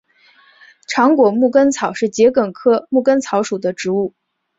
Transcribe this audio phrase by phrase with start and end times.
[0.87, 4.15] 长果牧根草是桔梗科牧根草属的植物。